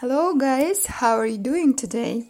Hello, 0.00 0.34
guys, 0.34 0.84
how 0.84 1.16
are 1.16 1.24
you 1.24 1.38
doing 1.38 1.74
today? 1.74 2.26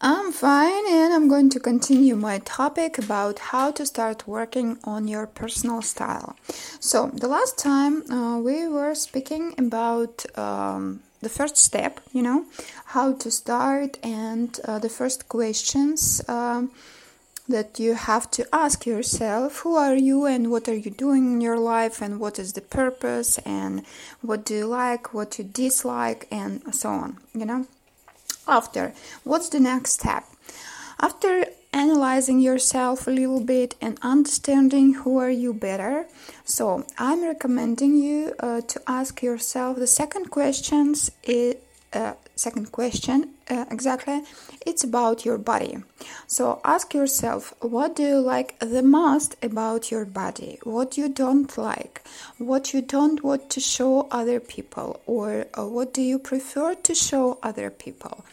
I'm 0.00 0.32
fine, 0.32 0.84
and 0.90 1.14
I'm 1.14 1.28
going 1.28 1.48
to 1.50 1.60
continue 1.60 2.16
my 2.16 2.40
topic 2.40 2.98
about 2.98 3.38
how 3.38 3.70
to 3.70 3.86
start 3.86 4.26
working 4.26 4.78
on 4.82 5.06
your 5.06 5.28
personal 5.28 5.80
style. 5.80 6.34
So, 6.80 7.12
the 7.14 7.28
last 7.28 7.56
time 7.56 8.02
uh, 8.10 8.38
we 8.38 8.66
were 8.66 8.96
speaking 8.96 9.54
about 9.58 10.26
um, 10.36 11.04
the 11.20 11.28
first 11.28 11.56
step, 11.56 12.00
you 12.12 12.20
know, 12.20 12.46
how 12.86 13.12
to 13.12 13.30
start, 13.30 13.96
and 14.02 14.58
uh, 14.64 14.80
the 14.80 14.88
first 14.88 15.28
questions. 15.28 16.20
Um, 16.26 16.72
that 17.48 17.78
you 17.78 17.94
have 17.94 18.30
to 18.30 18.46
ask 18.54 18.86
yourself 18.86 19.58
who 19.58 19.76
are 19.76 19.94
you 19.94 20.24
and 20.24 20.50
what 20.50 20.68
are 20.68 20.74
you 20.74 20.90
doing 20.90 21.32
in 21.32 21.40
your 21.40 21.58
life 21.58 22.00
and 22.00 22.18
what 22.18 22.38
is 22.38 22.54
the 22.54 22.60
purpose 22.60 23.38
and 23.38 23.84
what 24.22 24.44
do 24.44 24.54
you 24.54 24.66
like 24.66 25.12
what 25.12 25.38
you 25.38 25.44
dislike 25.44 26.26
and 26.30 26.62
so 26.74 26.88
on 26.88 27.18
you 27.34 27.44
know? 27.44 27.66
After 28.46 28.92
what's 29.24 29.48
the 29.48 29.60
next 29.60 29.92
step? 29.92 30.24
After 31.00 31.46
analyzing 31.74 32.40
yourself 32.40 33.06
a 33.06 33.10
little 33.10 33.40
bit 33.40 33.74
and 33.80 33.98
understanding 34.00 34.94
who 34.94 35.18
are 35.18 35.30
you 35.30 35.52
better 35.52 36.06
so 36.44 36.86
i'm 36.98 37.24
recommending 37.24 37.96
you 37.96 38.32
uh, 38.38 38.60
to 38.60 38.80
ask 38.86 39.22
yourself 39.22 39.76
the 39.76 39.86
second 39.86 40.30
questions 40.30 41.10
is, 41.24 41.56
uh, 41.92 42.12
second 42.36 42.72
question 42.72 43.34
uh, 43.50 43.66
exactly. 43.70 44.22
It's 44.64 44.84
about 44.84 45.26
your 45.26 45.36
body. 45.36 45.76
So 46.26 46.60
ask 46.64 46.94
yourself 46.94 47.52
what 47.60 47.96
do 47.96 48.02
you 48.02 48.18
like 48.18 48.58
the 48.58 48.82
most 48.82 49.36
about 49.42 49.90
your 49.90 50.06
body? 50.06 50.58
What 50.62 50.96
you 50.96 51.08
don't 51.10 51.56
like? 51.58 52.02
What 52.38 52.72
you 52.72 52.80
don't 52.80 53.22
want 53.22 53.50
to 53.50 53.60
show 53.60 54.08
other 54.10 54.40
people? 54.40 55.00
Or 55.06 55.46
uh, 55.58 55.66
what 55.66 55.92
do 55.92 56.00
you 56.00 56.18
prefer 56.18 56.74
to 56.74 56.94
show 56.94 57.38
other 57.42 57.70
people? 57.70 58.24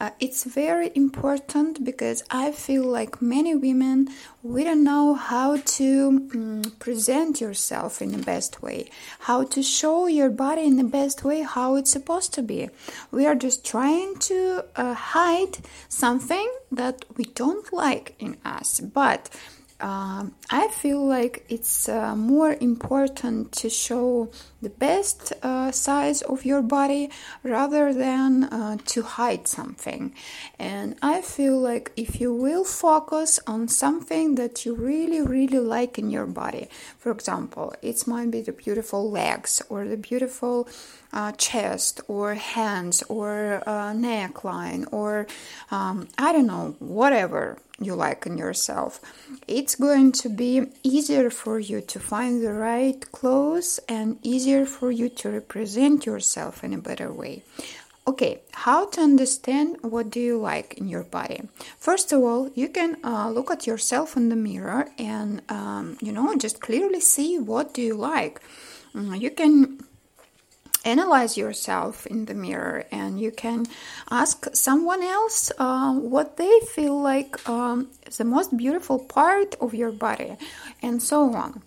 Uh, 0.00 0.10
it's 0.20 0.44
very 0.44 0.92
important 0.94 1.84
because 1.84 2.22
i 2.30 2.52
feel 2.52 2.84
like 2.84 3.20
many 3.20 3.54
women 3.54 4.08
we 4.42 4.62
don't 4.62 4.84
know 4.84 5.14
how 5.14 5.56
to 5.56 6.28
um, 6.34 6.62
present 6.78 7.40
yourself 7.40 8.00
in 8.00 8.12
the 8.12 8.18
best 8.18 8.62
way 8.62 8.88
how 9.20 9.42
to 9.42 9.60
show 9.62 10.06
your 10.06 10.30
body 10.30 10.62
in 10.62 10.76
the 10.76 10.84
best 10.84 11.24
way 11.24 11.42
how 11.42 11.74
it's 11.74 11.90
supposed 11.90 12.32
to 12.34 12.42
be. 12.42 12.70
We 13.10 13.26
are 13.26 13.34
just 13.48 13.64
trying 13.64 14.14
to 14.18 14.62
uh, 14.76 14.92
hide 14.92 15.56
something 15.88 16.50
that 16.70 17.06
we 17.16 17.24
don't 17.24 17.72
like 17.72 18.14
in 18.18 18.36
us. 18.44 18.78
But 18.78 19.30
uh, 19.80 20.26
I 20.50 20.68
feel 20.68 21.06
like 21.06 21.44
it's 21.48 21.88
uh, 21.88 22.16
more 22.16 22.56
important 22.60 23.52
to 23.52 23.70
show 23.70 24.30
the 24.60 24.70
best 24.70 25.32
uh, 25.42 25.70
size 25.70 26.20
of 26.22 26.44
your 26.44 26.62
body 26.62 27.10
rather 27.44 27.94
than 27.94 28.44
uh, 28.44 28.78
to 28.86 29.02
hide 29.02 29.46
something. 29.46 30.12
And 30.58 30.96
I 31.00 31.20
feel 31.20 31.60
like 31.60 31.92
if 31.96 32.20
you 32.20 32.34
will 32.34 32.64
focus 32.64 33.38
on 33.46 33.68
something 33.68 34.34
that 34.34 34.66
you 34.66 34.74
really, 34.74 35.20
really 35.20 35.60
like 35.60 35.96
in 35.96 36.10
your 36.10 36.26
body, 36.26 36.68
for 36.98 37.12
example, 37.12 37.72
it 37.80 38.04
might 38.06 38.32
be 38.32 38.42
the 38.42 38.52
beautiful 38.52 39.08
legs 39.08 39.62
or 39.68 39.86
the 39.86 39.96
beautiful 39.96 40.68
uh, 41.12 41.32
chest 41.32 42.00
or 42.08 42.34
hands 42.34 43.04
or 43.08 43.62
uh, 43.64 43.92
neckline 43.92 44.86
or 44.92 45.26
um, 45.70 46.08
I 46.18 46.32
don't 46.32 46.46
know, 46.46 46.74
whatever 46.80 47.58
you 47.80 47.94
like 47.94 48.26
in 48.26 48.38
yourself. 48.38 49.00
It's 49.46 49.74
going 49.76 50.12
to 50.12 50.28
be 50.28 50.66
easier 50.82 51.30
for 51.30 51.58
you 51.58 51.80
to 51.80 52.00
find 52.00 52.42
the 52.42 52.52
right 52.52 53.00
clothes 53.12 53.78
and 53.88 54.18
easier 54.22 54.66
for 54.66 54.90
you 54.90 55.08
to 55.10 55.30
represent 55.30 56.06
yourself 56.06 56.64
in 56.64 56.72
a 56.72 56.78
better 56.78 57.12
way. 57.12 57.42
Okay, 58.06 58.40
how 58.52 58.86
to 58.86 59.02
understand 59.02 59.76
what 59.82 60.08
do 60.08 60.18
you 60.18 60.38
like 60.38 60.78
in 60.78 60.88
your 60.88 61.04
body? 61.04 61.42
First 61.78 62.10
of 62.10 62.22
all, 62.22 62.50
you 62.54 62.68
can 62.68 62.96
uh, 63.04 63.28
look 63.30 63.50
at 63.50 63.66
yourself 63.66 64.16
in 64.16 64.30
the 64.30 64.36
mirror 64.36 64.88
and 64.98 65.42
um, 65.50 65.98
you 66.00 66.10
know 66.10 66.34
just 66.36 66.60
clearly 66.60 67.00
see 67.00 67.38
what 67.38 67.74
do 67.74 67.82
you 67.82 67.94
like. 67.94 68.40
Mm, 68.94 69.20
you 69.20 69.30
can 69.30 69.84
analyze 70.88 71.36
yourself 71.36 72.06
in 72.06 72.24
the 72.24 72.34
mirror 72.34 72.84
and 72.90 73.20
you 73.20 73.30
can 73.30 73.66
ask 74.10 74.46
someone 74.54 75.02
else 75.02 75.52
uh, 75.58 75.92
what 75.92 76.36
they 76.36 76.60
feel 76.74 76.96
like 77.00 77.32
um, 77.48 77.88
the 78.16 78.24
most 78.24 78.56
beautiful 78.56 78.98
part 78.98 79.54
of 79.60 79.74
your 79.74 79.92
body 79.92 80.36
and 80.82 81.02
so 81.02 81.34
on 81.34 81.62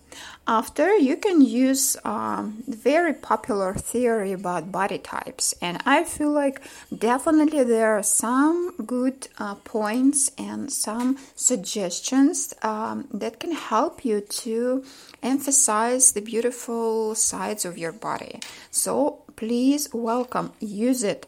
after 0.46 0.96
you 0.96 1.16
can 1.16 1.40
use 1.40 1.96
um, 2.04 2.62
very 2.66 3.14
popular 3.14 3.74
theory 3.74 4.32
about 4.32 4.72
body 4.72 4.98
types 4.98 5.54
and 5.60 5.80
i 5.86 6.02
feel 6.04 6.30
like 6.30 6.60
definitely 6.96 7.62
there 7.64 7.96
are 7.96 8.02
some 8.02 8.72
good 8.86 9.28
uh, 9.38 9.54
points 9.56 10.30
and 10.38 10.72
some 10.72 11.16
suggestions 11.34 12.54
um, 12.62 13.06
that 13.12 13.38
can 13.38 13.52
help 13.52 14.04
you 14.04 14.20
to 14.20 14.84
emphasize 15.22 16.12
the 16.12 16.20
beautiful 16.20 17.14
sides 17.14 17.64
of 17.64 17.78
your 17.78 17.92
body. 17.92 18.40
So 18.70 19.21
please 19.42 19.88
welcome 19.92 20.52
use 20.60 21.02
it 21.02 21.26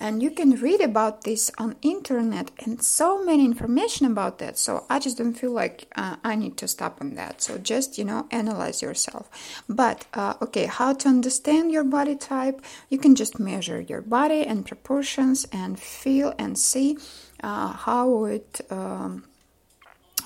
and 0.00 0.20
you 0.20 0.32
can 0.32 0.50
read 0.56 0.80
about 0.80 1.22
this 1.22 1.48
on 1.58 1.76
internet 1.80 2.50
and 2.58 2.82
so 2.82 3.24
many 3.24 3.44
information 3.44 4.04
about 4.04 4.40
that. 4.40 4.58
So 4.58 4.84
i 4.90 4.98
just 4.98 5.16
don't 5.18 5.34
feel 5.34 5.52
like 5.52 5.86
uh, 5.94 6.16
i 6.24 6.34
need 6.34 6.56
to 6.56 6.66
stop 6.66 7.00
on 7.00 7.14
that. 7.14 7.40
So 7.40 7.58
just 7.58 7.98
you 7.98 8.04
know 8.04 8.26
analyze 8.32 8.82
yourself. 8.82 9.30
But 9.68 10.06
uh, 10.12 10.34
okay 10.42 10.66
how 10.66 10.92
to 10.94 11.06
understand 11.08 11.70
your 11.70 11.84
body 11.84 12.16
type? 12.16 12.60
You 12.90 12.98
can 12.98 13.14
just 13.14 13.38
measure 13.38 13.80
your 13.80 14.02
body 14.02 14.42
and 14.44 14.66
proportions 14.66 15.46
and 15.52 15.78
feel 15.78 16.34
and 16.40 16.58
see 16.58 16.98
uh, 17.44 17.72
how 17.86 18.24
it 18.24 18.60
um, 18.70 19.22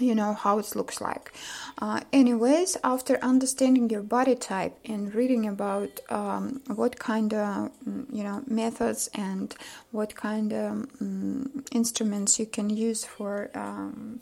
you 0.00 0.14
know 0.14 0.34
how 0.34 0.58
it 0.58 0.74
looks 0.74 1.00
like. 1.00 1.32
Uh, 1.78 2.00
anyways 2.12 2.76
after 2.82 3.18
understanding 3.22 3.90
your 3.90 4.02
body 4.02 4.34
type 4.34 4.78
and 4.84 5.14
reading 5.14 5.46
about 5.46 6.00
um, 6.08 6.60
what 6.74 6.98
kind 6.98 7.34
of 7.34 7.70
mm, 7.86 8.06
you 8.10 8.24
know 8.24 8.42
methods 8.46 9.10
and 9.14 9.54
what 9.90 10.14
kind 10.14 10.52
of 10.52 10.72
um, 11.00 11.64
instruments 11.72 12.38
you 12.38 12.46
can 12.46 12.70
use 12.70 13.04
for 13.04 13.50
um, 13.54 14.20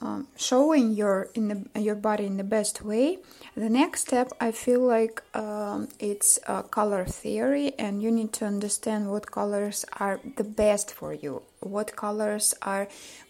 um, 0.00 0.28
showing 0.36 0.92
your 0.92 1.28
in 1.34 1.48
the 1.48 1.80
your 1.80 1.94
body 1.94 2.26
in 2.26 2.36
the 2.36 2.44
best 2.44 2.82
way 2.82 3.18
the 3.56 3.70
next 3.70 4.02
step 4.02 4.30
i 4.40 4.52
feel 4.52 4.80
like 4.80 5.22
um, 5.34 5.88
it's 5.98 6.38
color 6.70 7.04
theory 7.04 7.72
and 7.78 8.02
you 8.02 8.10
need 8.10 8.32
to 8.32 8.44
understand 8.44 9.10
what 9.10 9.30
colors 9.30 9.84
are 9.98 10.20
the 10.36 10.44
best 10.44 10.92
for 10.92 11.12
you 11.12 11.42
what 11.60 11.96
colors 11.96 12.54
are 12.62 12.88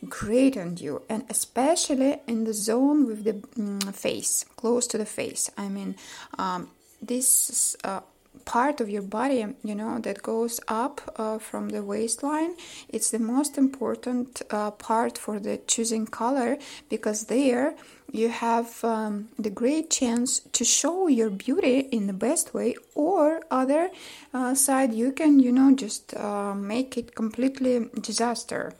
great 0.08 0.56
on 0.56 0.76
you 0.76 1.02
and 1.08 1.24
especially 1.28 2.20
in 2.26 2.44
the 2.44 2.54
zone 2.54 3.06
with 3.06 3.24
the 3.24 3.32
mm, 3.32 3.94
face 3.94 4.44
close 4.56 4.86
to 4.86 4.98
the 4.98 5.06
face. 5.06 5.50
I 5.56 5.68
mean 5.68 5.96
um, 6.38 6.70
this 7.00 7.76
uh, 7.84 8.00
part 8.44 8.80
of 8.80 8.88
your 8.88 9.02
body 9.02 9.46
you 9.62 9.74
know 9.74 9.98
that 9.98 10.22
goes 10.22 10.60
up 10.68 11.00
uh, 11.16 11.38
from 11.38 11.70
the 11.70 11.82
waistline. 11.82 12.54
It's 12.88 13.10
the 13.10 13.18
most 13.18 13.58
important 13.58 14.42
uh, 14.50 14.70
part 14.72 15.18
for 15.18 15.38
the 15.38 15.60
choosing 15.66 16.06
color 16.06 16.58
because 16.88 17.24
there 17.24 17.74
you 18.10 18.30
have 18.30 18.82
um, 18.84 19.28
the 19.38 19.50
great 19.50 19.90
chance 19.90 20.40
to 20.52 20.64
show 20.64 21.08
your 21.08 21.30
beauty 21.30 21.80
in 21.80 22.06
the 22.06 22.12
best 22.12 22.54
way 22.54 22.74
or 22.94 23.42
other 23.50 23.90
uh, 24.32 24.54
side. 24.54 24.94
You 24.94 25.12
can 25.12 25.40
you 25.40 25.52
know 25.52 25.74
just 25.74 26.16
uh, 26.16 26.54
make 26.54 26.96
it 26.96 27.14
completely 27.14 27.88
disaster 28.00 28.74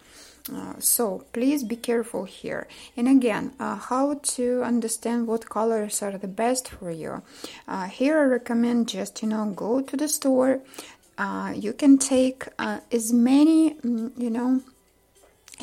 uh, 0.55 0.75
so 0.79 1.25
please 1.33 1.65
be 1.65 1.77
careful 1.77 2.25
here. 2.25 2.67
And 2.97 3.09
again, 3.09 3.53
uh, 3.61 3.77
how 3.77 4.21
to 4.37 4.63
understand 4.63 5.27
what 5.27 5.49
colors 5.49 6.03
are 6.03 6.17
the 6.17 6.29
best 6.29 6.69
for 6.69 6.91
you. 6.91 7.23
Uh, 7.67 7.87
here 7.87 8.19
I 8.19 8.25
recommend 8.25 8.89
just 8.89 9.23
you 9.23 9.29
know 9.29 9.53
go 9.55 9.81
to 9.81 9.97
the 9.97 10.09
store. 10.09 10.61
Uh, 11.17 11.53
you 11.57 11.73
can 11.73 11.99
take 11.99 12.45
uh, 12.59 12.81
as 12.93 13.13
many 13.13 13.75
mm, 13.75 14.13
you 14.17 14.31
know 14.31 14.63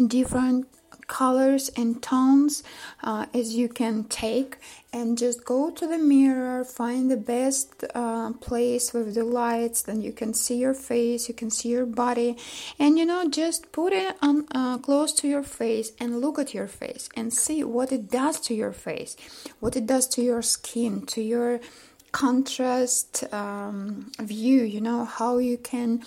different 0.08 0.68
colors 1.08 1.70
and 1.76 2.02
tones 2.02 2.64
uh, 3.04 3.26
as 3.34 3.56
you 3.56 3.68
can 3.70 4.04
take 4.06 4.58
and 4.92 5.18
just 5.18 5.44
go 5.44 5.70
to 5.70 5.88
the 5.88 5.98
mirror 5.98 6.64
find 6.64 7.12
the 7.12 7.18
best 7.18 7.84
uh, 7.94 8.32
place 8.34 8.94
with 8.94 9.14
the 9.14 9.24
lights 9.24 9.82
then 9.84 10.02
you 10.02 10.12
can 10.12 10.34
see 10.34 10.58
your 10.58 10.74
face 10.74 11.28
you 11.28 11.34
can 11.34 11.50
see 11.50 11.70
your 11.70 11.86
body 11.86 12.38
and 12.80 12.98
you 12.98 13.06
know 13.06 13.30
just 13.30 13.72
put 13.72 13.94
it 13.94 14.16
on 14.22 14.46
uh, 14.52 14.78
close 14.78 15.12
to 15.14 15.28
your 15.28 15.44
face 15.44 15.92
and 16.00 16.22
look 16.22 16.40
at 16.40 16.54
your 16.54 16.68
face 16.68 17.10
and 17.16 17.34
see 17.34 17.64
what 17.64 17.92
it 17.92 18.10
does 18.10 18.40
to 18.40 18.54
your 18.54 18.72
face 18.72 19.16
what 19.60 19.76
it 19.76 19.86
does 19.86 20.08
to 20.08 20.22
your 20.22 20.42
skin 20.42 21.06
to 21.06 21.22
your 21.22 21.60
contrast 22.16 23.26
um, 23.34 24.10
view 24.22 24.64
you 24.64 24.80
know 24.80 25.04
how 25.04 25.38
you 25.38 25.58
can 25.58 26.02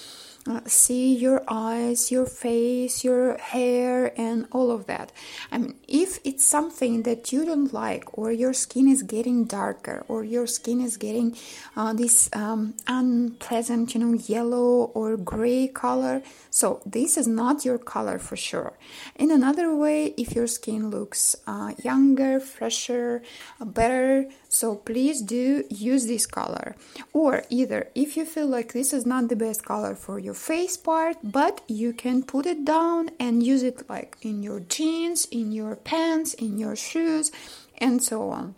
uh, 0.48 0.60
see 0.64 1.14
your 1.14 1.42
eyes 1.48 2.10
your 2.10 2.24
face 2.24 3.04
your 3.04 3.36
hair 3.36 4.18
and 4.18 4.46
all 4.50 4.70
of 4.70 4.86
that. 4.86 5.12
I 5.52 5.58
mean 5.58 5.74
if 5.86 6.18
it's 6.24 6.46
something 6.46 7.02
that 7.02 7.30
you 7.30 7.44
don't 7.44 7.74
like 7.74 8.04
or 8.18 8.32
your 8.32 8.54
skin 8.54 8.88
is 8.88 9.02
getting 9.02 9.44
darker 9.44 10.06
or 10.08 10.24
your 10.24 10.46
skin 10.46 10.80
is 10.80 10.96
getting 10.96 11.36
uh, 11.76 11.92
this 11.92 12.30
um, 12.32 12.74
unpleasant 12.86 13.94
you 13.94 14.00
know 14.00 14.14
yellow 14.14 14.90
or 14.98 15.18
gray 15.18 15.68
color 15.68 16.22
so 16.48 16.80
this 16.86 17.18
is 17.18 17.26
not 17.26 17.66
your 17.66 17.76
color 17.76 18.18
for 18.18 18.36
sure. 18.36 18.78
In 19.16 19.30
another 19.30 19.76
way 19.76 20.14
if 20.16 20.34
your 20.34 20.46
skin 20.46 20.88
looks 20.88 21.36
uh, 21.46 21.72
younger 21.82 22.40
fresher 22.40 23.22
better 23.60 24.24
so 24.48 24.76
please 24.76 25.20
do 25.20 25.64
use 25.68 25.97
this 26.06 26.26
color. 26.26 26.76
Or 27.12 27.44
either 27.50 27.88
if 27.94 28.16
you 28.16 28.24
feel 28.24 28.46
like 28.46 28.72
this 28.72 28.92
is 28.92 29.04
not 29.06 29.28
the 29.28 29.36
best 29.36 29.64
color 29.64 29.94
for 29.94 30.18
your 30.18 30.34
face 30.34 30.76
part 30.76 31.16
but 31.22 31.62
you 31.68 31.92
can 31.92 32.22
put 32.22 32.46
it 32.46 32.64
down 32.64 33.10
and 33.18 33.42
use 33.42 33.62
it 33.62 33.88
like 33.88 34.16
in 34.22 34.42
your 34.42 34.60
jeans 34.60 35.26
in 35.26 35.52
your 35.52 35.76
pants 35.76 36.34
in 36.34 36.58
your 36.58 36.76
shoes 36.76 37.32
and 37.78 38.02
so 38.02 38.30
on. 38.30 38.54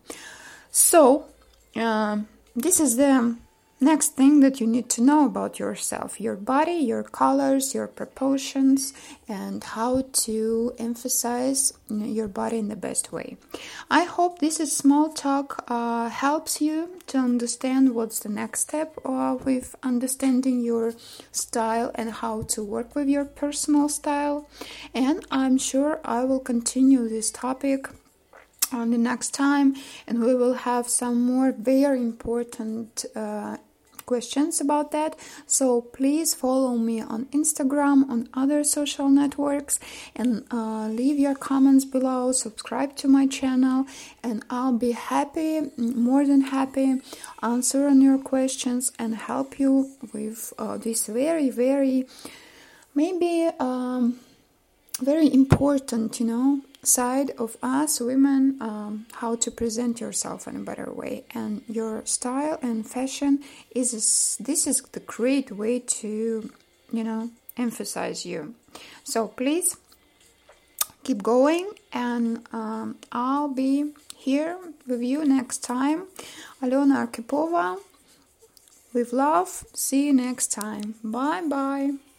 So 0.70 1.26
um, 1.76 2.28
this 2.56 2.80
is 2.80 2.96
the 2.96 3.36
Next 3.82 4.08
thing 4.08 4.40
that 4.40 4.60
you 4.60 4.66
need 4.66 4.90
to 4.90 5.00
know 5.00 5.24
about 5.24 5.58
yourself 5.58 6.20
your 6.20 6.36
body, 6.36 6.72
your 6.72 7.02
colors, 7.02 7.72
your 7.72 7.86
proportions, 7.86 8.92
and 9.26 9.64
how 9.64 10.04
to 10.12 10.74
emphasize 10.78 11.72
your 11.88 12.28
body 12.28 12.58
in 12.58 12.68
the 12.68 12.76
best 12.76 13.10
way. 13.10 13.38
I 13.90 14.04
hope 14.04 14.38
this 14.38 14.60
is 14.60 14.76
small 14.76 15.08
talk 15.08 15.64
uh, 15.68 16.10
helps 16.10 16.60
you 16.60 17.00
to 17.06 17.16
understand 17.16 17.94
what's 17.94 18.20
the 18.20 18.28
next 18.28 18.60
step 18.60 18.98
uh, 19.02 19.38
with 19.46 19.74
understanding 19.82 20.60
your 20.60 20.92
style 21.32 21.90
and 21.94 22.10
how 22.10 22.42
to 22.52 22.62
work 22.62 22.94
with 22.94 23.08
your 23.08 23.24
personal 23.24 23.88
style. 23.88 24.46
And 24.92 25.24
I'm 25.30 25.56
sure 25.56 26.00
I 26.04 26.24
will 26.24 26.40
continue 26.40 27.08
this 27.08 27.30
topic 27.30 27.88
on 28.72 28.90
the 28.90 28.98
next 28.98 29.30
time 29.30 29.74
and 30.06 30.20
we 30.20 30.34
will 30.34 30.54
have 30.54 30.88
some 30.88 31.22
more 31.22 31.50
very 31.50 31.98
important 31.98 33.04
uh, 33.16 33.56
questions 34.10 34.60
about 34.60 34.90
that. 34.96 35.12
So 35.46 35.66
please 35.98 36.28
follow 36.34 36.74
me 36.90 36.96
on 37.14 37.20
Instagram, 37.40 37.98
on 38.12 38.20
other 38.42 38.60
social 38.64 39.08
networks, 39.20 39.74
and 40.20 40.30
uh, 40.50 40.86
leave 41.00 41.18
your 41.26 41.36
comments 41.50 41.84
below. 41.96 42.32
Subscribe 42.32 42.90
to 43.00 43.06
my 43.08 43.24
channel, 43.38 43.78
and 44.26 44.38
I'll 44.56 44.78
be 44.88 44.92
happy, 44.92 45.52
more 45.76 46.24
than 46.30 46.42
happy, 46.56 46.88
answer 47.52 47.82
on 47.92 47.98
your 48.08 48.18
questions 48.32 48.90
and 48.98 49.10
help 49.30 49.48
you 49.62 49.72
with 50.12 50.40
uh, 50.58 50.76
this 50.86 51.00
very, 51.06 51.48
very, 51.64 51.96
maybe 53.00 53.34
um, 53.68 54.18
very 55.10 55.28
important, 55.42 56.18
you 56.20 56.26
know, 56.32 56.46
side 56.82 57.30
of 57.38 57.56
us 57.62 58.00
women 58.00 58.56
um, 58.60 59.06
how 59.14 59.36
to 59.36 59.50
present 59.50 60.00
yourself 60.00 60.48
in 60.48 60.56
a 60.56 60.60
better 60.60 60.90
way. 60.92 61.24
And 61.34 61.62
your 61.68 62.04
style 62.06 62.58
and 62.62 62.86
fashion 62.86 63.40
is 63.74 64.36
this 64.40 64.66
is 64.66 64.82
the 64.92 65.00
great 65.00 65.50
way 65.50 65.78
to 65.78 66.50
you 66.92 67.04
know 67.04 67.30
emphasize 67.56 68.24
you. 68.24 68.54
So 69.04 69.28
please 69.28 69.76
keep 71.02 71.22
going 71.22 71.70
and 71.92 72.46
um, 72.52 72.96
i'll 73.10 73.48
be 73.48 73.92
here 74.16 74.58
with 74.86 75.02
you 75.02 75.24
next 75.24 75.58
time. 75.58 76.06
Alona 76.62 77.06
arkhipova 77.06 77.78
with 78.92 79.12
love. 79.12 79.64
See 79.74 80.06
you 80.06 80.12
next 80.12 80.52
time. 80.52 80.94
Bye 81.02 81.42
bye 81.46 82.09